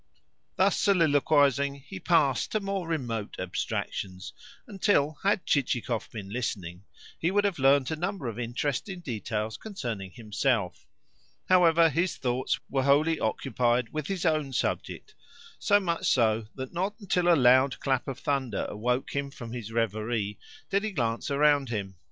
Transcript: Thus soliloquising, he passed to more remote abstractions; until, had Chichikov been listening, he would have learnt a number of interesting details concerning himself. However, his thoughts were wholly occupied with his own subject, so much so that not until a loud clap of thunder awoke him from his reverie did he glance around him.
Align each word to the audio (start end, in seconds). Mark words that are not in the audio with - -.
Thus 0.55 0.79
soliloquising, 0.79 1.75
he 1.75 1.99
passed 1.99 2.53
to 2.53 2.59
more 2.59 2.87
remote 2.87 3.35
abstractions; 3.37 4.33
until, 4.65 5.19
had 5.21 5.45
Chichikov 5.45 6.09
been 6.09 6.31
listening, 6.31 6.85
he 7.19 7.29
would 7.29 7.45
have 7.45 7.59
learnt 7.59 7.91
a 7.91 7.95
number 7.95 8.27
of 8.27 8.39
interesting 8.39 9.01
details 9.01 9.57
concerning 9.57 10.09
himself. 10.09 10.87
However, 11.49 11.87
his 11.87 12.17
thoughts 12.17 12.59
were 12.67 12.81
wholly 12.81 13.19
occupied 13.19 13.89
with 13.89 14.07
his 14.07 14.25
own 14.25 14.53
subject, 14.53 15.13
so 15.59 15.79
much 15.79 16.07
so 16.07 16.47
that 16.55 16.73
not 16.73 16.99
until 16.99 17.31
a 17.31 17.37
loud 17.37 17.79
clap 17.79 18.07
of 18.07 18.17
thunder 18.17 18.65
awoke 18.69 19.15
him 19.15 19.29
from 19.29 19.53
his 19.53 19.71
reverie 19.71 20.39
did 20.71 20.83
he 20.83 20.89
glance 20.89 21.29
around 21.29 21.69
him. 21.69 21.95